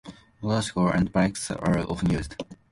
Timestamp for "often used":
1.77-2.33